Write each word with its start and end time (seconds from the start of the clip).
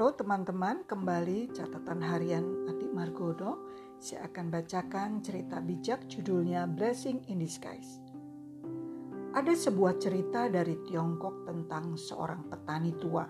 Halo 0.00 0.16
teman-teman, 0.16 0.88
kembali 0.88 1.52
catatan 1.52 2.00
harian 2.00 2.64
Atik 2.72 2.88
Margono. 2.88 3.68
Saya 4.00 4.32
akan 4.32 4.48
bacakan 4.48 5.20
cerita 5.20 5.60
bijak 5.60 6.08
judulnya 6.08 6.64
Blessing 6.64 7.28
in 7.28 7.36
Disguise. 7.36 8.00
Ada 9.36 9.52
sebuah 9.52 10.00
cerita 10.00 10.48
dari 10.48 10.80
Tiongkok 10.88 11.44
tentang 11.44 12.00
seorang 12.00 12.48
petani 12.48 12.96
tua. 12.96 13.28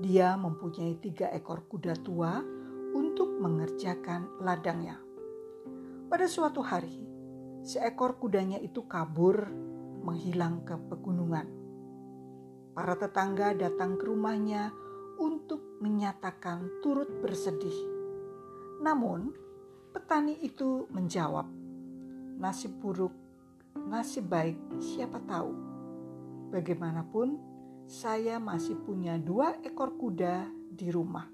Dia 0.00 0.32
mempunyai 0.40 0.96
tiga 0.96 1.28
ekor 1.28 1.68
kuda 1.68 1.92
tua 2.00 2.40
untuk 2.96 3.28
mengerjakan 3.36 4.40
ladangnya. 4.40 4.96
Pada 6.08 6.24
suatu 6.24 6.64
hari, 6.64 7.04
seekor 7.60 8.16
kudanya 8.16 8.56
itu 8.64 8.88
kabur 8.88 9.44
menghilang 10.08 10.64
ke 10.64 10.72
pegunungan. 10.88 11.52
Para 12.72 12.96
tetangga 12.96 13.52
datang 13.52 14.00
ke 14.00 14.08
rumahnya 14.08 14.88
untuk 15.20 15.76
menyatakan 15.84 16.80
turut 16.80 17.20
bersedih. 17.20 17.76
Namun, 18.80 19.36
petani 19.92 20.40
itu 20.40 20.88
menjawab, 20.88 21.44
"Nasib 22.40 22.80
buruk, 22.80 23.12
nasib 23.76 24.32
baik, 24.32 24.56
siapa 24.80 25.20
tahu? 25.28 25.52
Bagaimanapun, 26.48 27.36
saya 27.84 28.40
masih 28.40 28.80
punya 28.80 29.20
dua 29.20 29.60
ekor 29.60 30.00
kuda 30.00 30.48
di 30.72 30.88
rumah. 30.88 31.28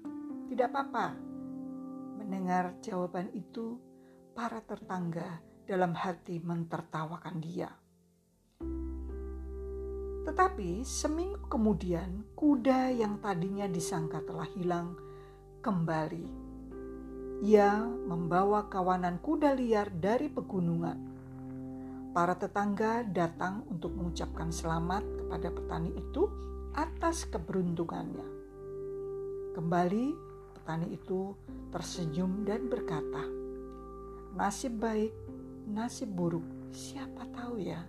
Tidak 0.51 0.67
apa-apa." 0.67 1.07
Mendengar 2.19 2.83
jawaban 2.83 3.31
itu, 3.31 3.79
para 4.35 4.59
tetangga 4.59 5.39
dalam 5.63 5.95
hati 5.95 6.43
mentertawakan 6.43 7.39
dia. 7.39 7.86
Tetapi 10.27 10.83
seminggu 10.83 11.47
kemudian, 11.47 12.35
kuda 12.35 12.91
yang 12.91 13.23
tadinya 13.23 13.63
disangka 13.63 14.19
telah 14.27 14.43
hilang 14.59 14.99
kembali. 15.63 16.27
Ia 17.47 17.87
membawa 17.87 18.67
kawanan 18.67 19.23
kuda 19.23 19.55
liar 19.55 19.87
dari 19.87 20.27
pegunungan. 20.27 20.99
Para 22.11 22.35
tetangga 22.35 23.07
datang 23.07 23.63
untuk 23.71 23.95
mengucapkan 23.95 24.51
selamat 24.51 25.07
kepada 25.15 25.47
petani 25.47 25.95
itu 25.95 26.27
atas 26.75 27.23
keberuntungannya. 27.31 28.27
Kembali, 29.55 30.11
petani 30.59 30.91
itu 30.91 31.31
tersenyum 31.71 32.43
dan 32.43 32.67
berkata, 32.67 33.23
"Nasib 34.35 34.75
baik, 34.75 35.15
nasib 35.71 36.11
buruk, 36.11 36.43
siapa 36.75 37.23
tahu 37.31 37.63
ya?" 37.63 37.79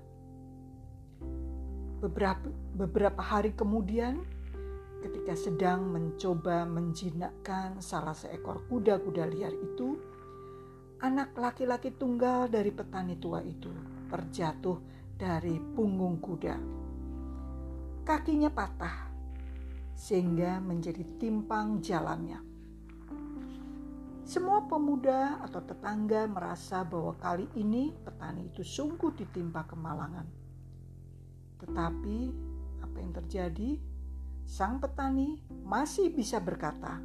Beberapa, 1.98 2.46
beberapa 2.78 3.18
hari 3.18 3.58
kemudian, 3.58 4.22
ketika 5.02 5.34
sedang 5.34 5.90
mencoba 5.90 6.62
menjinakkan 6.62 7.82
salah 7.82 8.14
seekor 8.14 8.62
kuda-kuda 8.70 9.26
liar 9.26 9.50
itu, 9.50 9.98
anak 11.02 11.34
laki-laki 11.34 11.90
tunggal 11.90 12.46
dari 12.46 12.70
petani 12.70 13.18
tua 13.18 13.42
itu 13.42 13.70
terjatuh 14.06 14.78
dari 15.18 15.58
punggung 15.58 16.22
kuda. 16.22 16.56
Kakinya 18.06 18.54
patah 18.54 19.10
sehingga 19.98 20.62
menjadi 20.62 21.02
timpang 21.18 21.82
jalannya. 21.82 22.38
Semua 24.22 24.62
pemuda 24.70 25.42
atau 25.42 25.66
tetangga 25.66 26.30
merasa 26.30 26.86
bahwa 26.86 27.18
kali 27.18 27.50
ini 27.58 27.90
petani 28.06 28.46
itu 28.54 28.62
sungguh 28.62 29.18
ditimpa 29.18 29.66
kemalangan. 29.66 30.37
Tetapi 31.58 32.18
apa 32.82 32.96
yang 33.02 33.12
terjadi? 33.14 33.70
Sang 34.48 34.80
petani 34.80 35.36
masih 35.66 36.08
bisa 36.08 36.40
berkata, 36.40 36.96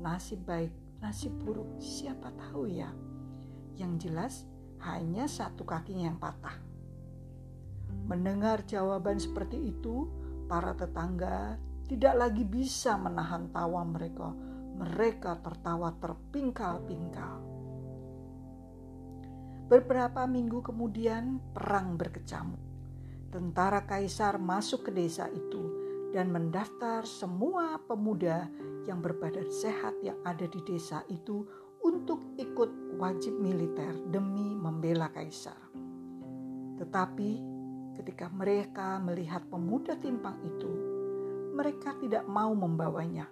nasib 0.00 0.48
baik, 0.48 0.72
nasib 1.04 1.36
buruk, 1.44 1.76
siapa 1.76 2.32
tahu 2.32 2.72
ya. 2.72 2.88
Yang 3.76 3.92
jelas 4.08 4.34
hanya 4.80 5.28
satu 5.28 5.68
kakinya 5.68 6.08
yang 6.08 6.16
patah. 6.16 6.56
Mendengar 8.08 8.64
jawaban 8.64 9.20
seperti 9.20 9.76
itu, 9.76 10.08
para 10.48 10.72
tetangga 10.72 11.60
tidak 11.84 12.16
lagi 12.16 12.48
bisa 12.48 12.96
menahan 12.96 13.52
tawa 13.52 13.84
mereka. 13.84 14.32
Mereka 14.74 15.44
tertawa 15.44 15.92
terpingkal-pingkal. 16.00 17.36
Beberapa 19.68 20.24
minggu 20.24 20.64
kemudian, 20.64 21.38
perang 21.52 22.00
berkecamuk 22.00 22.73
tentara 23.34 23.82
kaisar 23.82 24.38
masuk 24.38 24.86
ke 24.86 24.90
desa 24.94 25.26
itu 25.34 25.66
dan 26.14 26.30
mendaftar 26.30 27.02
semua 27.02 27.82
pemuda 27.82 28.46
yang 28.86 29.02
berbadan 29.02 29.50
sehat 29.50 29.98
yang 30.06 30.14
ada 30.22 30.46
di 30.46 30.62
desa 30.62 31.02
itu 31.10 31.42
untuk 31.82 32.22
ikut 32.38 32.94
wajib 32.94 33.34
militer 33.34 33.90
demi 34.06 34.54
membela 34.54 35.10
kaisar. 35.10 35.58
Tetapi 36.78 37.30
ketika 37.98 38.30
mereka 38.30 39.02
melihat 39.02 39.42
pemuda 39.50 39.98
timpang 39.98 40.38
itu, 40.46 40.70
mereka 41.58 41.98
tidak 41.98 42.22
mau 42.30 42.54
membawanya. 42.54 43.26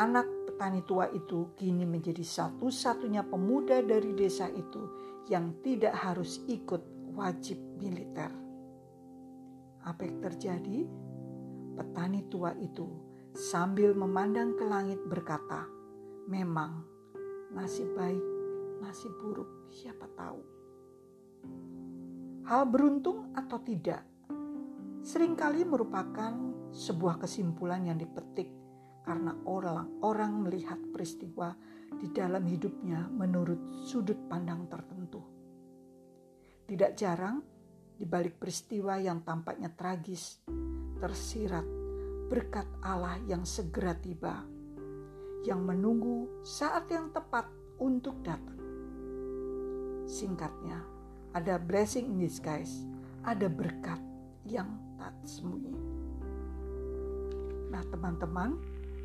Anak 0.00 0.48
petani 0.48 0.80
tua 0.88 1.12
itu 1.12 1.52
kini 1.60 1.84
menjadi 1.84 2.24
satu-satunya 2.24 3.20
pemuda 3.28 3.84
dari 3.84 4.16
desa 4.16 4.48
itu 4.48 4.88
yang 5.28 5.60
tidak 5.60 5.92
harus 5.92 6.40
ikut 6.48 7.12
wajib 7.12 7.60
militer. 7.76 8.45
Apa 9.86 10.02
yang 10.02 10.18
terjadi? 10.18 10.82
Petani 11.78 12.26
tua 12.26 12.50
itu 12.58 12.90
sambil 13.30 13.94
memandang 13.94 14.58
ke 14.58 14.66
langit 14.66 14.98
berkata, 15.06 15.62
"Memang 16.26 16.82
nasib 17.54 17.94
baik, 17.94 18.24
nasib 18.82 19.14
buruk, 19.22 19.70
siapa 19.70 20.10
tahu." 20.18 20.40
Hal 22.50 22.66
beruntung 22.66 23.30
atau 23.38 23.62
tidak, 23.62 24.02
sering 25.06 25.38
kali 25.38 25.62
merupakan 25.62 26.34
sebuah 26.74 27.22
kesimpulan 27.22 27.86
yang 27.86 27.98
dipetik 27.98 28.50
karena 29.06 29.38
orang-orang 29.46 30.42
melihat 30.42 30.82
peristiwa 30.90 31.54
di 31.94 32.10
dalam 32.10 32.42
hidupnya 32.42 33.06
menurut 33.06 33.86
sudut 33.86 34.18
pandang 34.26 34.66
tertentu. 34.66 35.22
Tidak 36.66 36.98
jarang 36.98 37.55
di 37.96 38.04
balik 38.04 38.36
peristiwa 38.36 39.00
yang 39.00 39.24
tampaknya 39.24 39.72
tragis, 39.72 40.44
tersirat 41.00 41.64
berkat 42.28 42.68
Allah 42.84 43.16
yang 43.24 43.48
segera 43.48 43.96
tiba, 43.96 44.44
yang 45.48 45.64
menunggu 45.64 46.44
saat 46.44 46.90
yang 46.92 47.08
tepat 47.08 47.48
untuk 47.80 48.20
datang. 48.20 48.60
Singkatnya, 50.04 50.84
ada 51.32 51.56
blessing 51.56 52.12
in 52.12 52.20
disguise, 52.20 52.84
ada 53.24 53.48
berkat 53.48 53.98
yang 54.44 54.68
tak 55.00 55.16
sembunyi. 55.24 55.80
Nah, 57.72 57.82
teman-teman, 57.88 58.60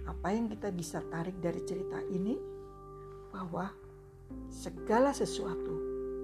apa 0.06 0.28
yang 0.36 0.52
kita 0.52 0.70
bisa 0.70 1.00
tarik 1.10 1.40
dari 1.40 1.64
cerita 1.64 2.04
ini? 2.12 2.38
Bahwa 3.32 3.72
segala 4.52 5.16
sesuatu 5.16 5.76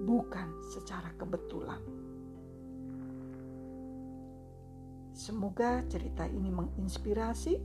bukan 0.04 0.62
secara 0.68 1.10
kebetulan 1.16 1.97
Semoga 5.28 5.84
cerita 5.92 6.24
ini 6.24 6.48
menginspirasi, 6.48 7.60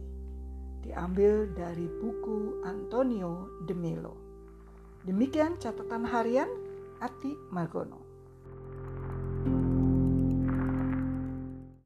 diambil 0.83 1.47
dari 1.55 1.87
buku 1.87 2.59
Antonio 2.67 3.63
de 3.63 3.71
Melo. 3.71 4.19
Demikian 5.07 5.55
catatan 5.63 6.03
harian 6.03 6.51
Ati 6.99 7.31
Margono. 7.55 8.12